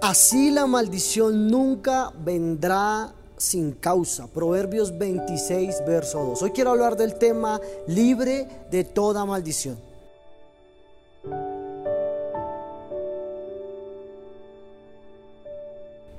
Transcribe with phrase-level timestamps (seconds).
[0.00, 4.28] Así la maldición nunca vendrá sin causa.
[4.28, 6.42] Proverbios 26, verso 2.
[6.42, 9.76] Hoy quiero hablar del tema libre de toda maldición.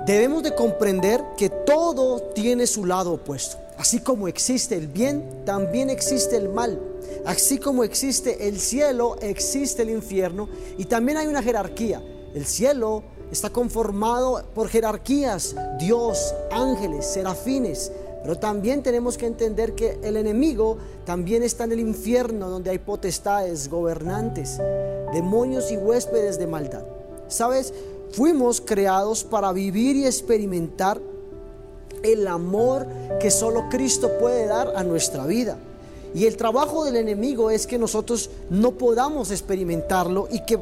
[0.05, 3.57] Debemos de comprender que todo tiene su lado opuesto.
[3.77, 6.81] Así como existe el bien, también existe el mal.
[7.25, 10.49] Así como existe el cielo, existe el infierno.
[10.77, 12.03] Y también hay una jerarquía.
[12.33, 17.91] El cielo está conformado por jerarquías, Dios, ángeles, serafines.
[18.21, 22.79] Pero también tenemos que entender que el enemigo también está en el infierno donde hay
[22.79, 24.59] potestades, gobernantes,
[25.13, 26.83] demonios y huéspedes de maldad.
[27.27, 27.73] ¿Sabes?
[28.11, 30.99] Fuimos creados para vivir y experimentar
[32.03, 32.87] el amor
[33.19, 35.57] que solo Cristo puede dar a nuestra vida.
[36.13, 40.59] Y el trabajo del enemigo es que nosotros no podamos experimentarlo y que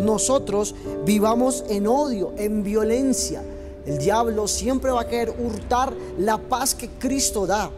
[0.00, 0.74] nosotros
[1.04, 3.42] vivamos en odio, en violencia.
[3.86, 7.70] El diablo siempre va a querer hurtar la paz que Cristo da.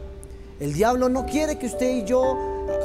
[0.61, 2.37] El diablo no quiere que usted y yo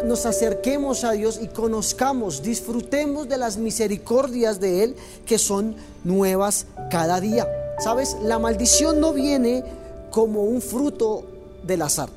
[0.05, 4.95] nos acerquemos a Dios y conozcamos, disfrutemos de las misericordias de Él
[5.25, 7.47] que son nuevas cada día.
[7.79, 8.17] ¿Sabes?
[8.23, 9.63] La maldición no viene
[10.09, 11.23] como un fruto
[11.63, 12.09] del azar.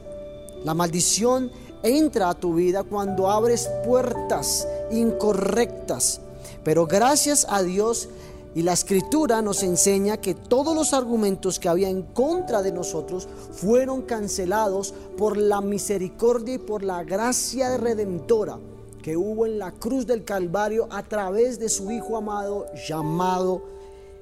[0.65, 1.51] La maldición
[1.83, 6.21] entra a tu vida cuando abres puertas incorrectas
[6.63, 8.09] pero gracias a Dios
[8.55, 13.29] y la escritura nos enseña que todos los argumentos que había en contra de nosotros
[13.53, 18.59] fueron cancelados por la misericordia y por la gracia redentora
[19.03, 23.63] que hubo en la cruz del Calvario a través de su Hijo amado llamado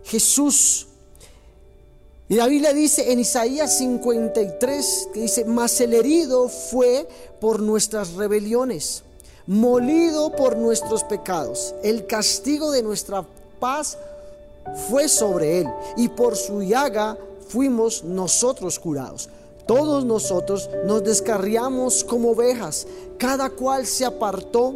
[0.03, 0.89] Jesús.
[2.29, 5.47] Y la Biblia dice en Isaías 53 que dice,
[5.81, 7.07] el herido fue
[7.41, 9.05] por nuestras rebeliones
[9.47, 11.75] molido por nuestros pecados.
[11.83, 13.25] El castigo de nuestra
[13.59, 13.99] paz
[14.89, 17.17] fue sobre él y por su llaga
[17.49, 19.29] fuimos nosotros curados.
[19.67, 22.87] Todos nosotros nos descarriamos como ovejas,
[23.19, 24.75] cada cual se apartó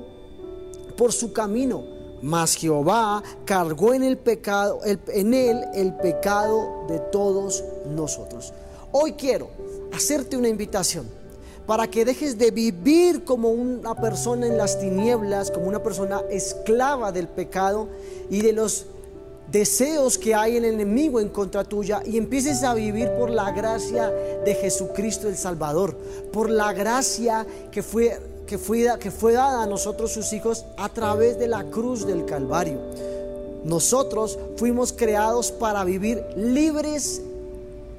[0.97, 1.85] por su camino,
[2.23, 8.53] mas Jehová cargó en el pecado, en él el pecado de todos nosotros.
[8.93, 9.51] Hoy quiero
[9.93, 11.09] hacerte una invitación
[11.67, 17.11] para que dejes de vivir como una persona en las tinieblas, como una persona esclava
[17.13, 17.89] del pecado
[18.31, 18.87] y de los
[19.51, 23.51] deseos que hay en el enemigo en contra tuya y empieces a vivir por la
[23.53, 25.97] gracia de Jesucristo el Salvador,
[26.33, 30.89] por la gracia que fue, que fue, que fue dada a nosotros sus hijos a
[30.89, 32.79] través de la cruz del Calvario.
[33.65, 37.21] Nosotros fuimos creados para vivir libres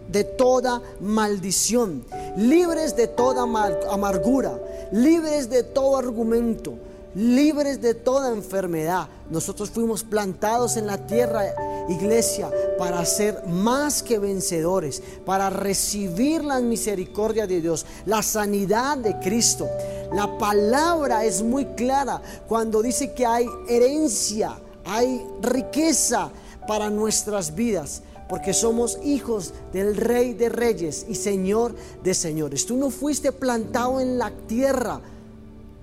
[0.09, 2.05] de toda maldición,
[2.37, 3.43] libres de toda
[3.91, 4.59] amargura,
[4.91, 6.75] libres de todo argumento,
[7.15, 9.07] libres de toda enfermedad.
[9.29, 11.43] Nosotros fuimos plantados en la tierra,
[11.89, 19.17] iglesia, para ser más que vencedores, para recibir la misericordia de Dios, la sanidad de
[19.19, 19.67] Cristo.
[20.13, 26.29] La palabra es muy clara cuando dice que hay herencia, hay riqueza
[26.67, 32.65] para nuestras vidas porque somos hijos del Rey de Reyes y Señor de Señores.
[32.65, 34.99] Tú no fuiste plantado en la tierra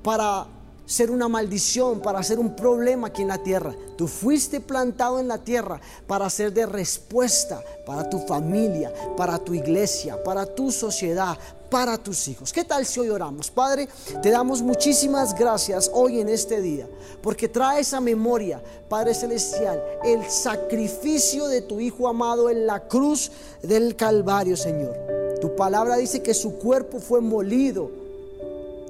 [0.02, 0.46] para
[0.86, 3.74] ser una maldición, para ser un problema aquí en la tierra.
[3.96, 9.54] Tú fuiste plantado en la tierra para ser de respuesta para tu familia, para tu
[9.54, 11.38] iglesia, para tu sociedad,
[11.74, 12.52] para tus hijos.
[12.52, 13.50] ¿Qué tal si hoy oramos?
[13.50, 13.88] Padre,
[14.22, 16.88] te damos muchísimas gracias hoy en este día,
[17.20, 23.32] porque traes a memoria, Padre Celestial, el sacrificio de tu Hijo amado en la cruz
[23.60, 24.96] del Calvario, Señor.
[25.40, 27.90] Tu palabra dice que su cuerpo fue molido,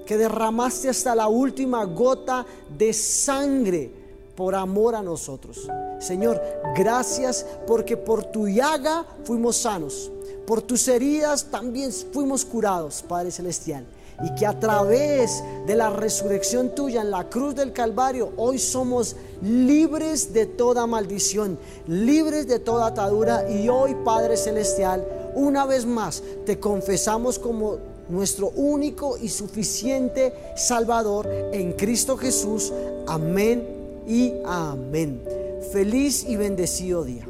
[0.05, 3.91] que derramaste hasta la última gota de sangre
[4.37, 5.71] por amor a nosotros.
[6.01, 6.39] Señor,
[6.77, 10.11] gracias porque por tu llaga fuimos sanos.
[10.47, 13.85] Por tus heridas también fuimos curados, Padre Celestial.
[14.23, 19.17] Y que a través de la resurrección tuya en la cruz del Calvario, hoy somos
[19.43, 23.51] libres de toda maldición, libres de toda atadura.
[23.51, 25.05] Y hoy, Padre Celestial,
[25.35, 32.73] una vez más te confesamos como nuestro único y suficiente Salvador en Cristo Jesús.
[33.07, 33.67] Amén
[34.07, 35.23] y amén.
[35.73, 37.27] Feliz y bendecido día.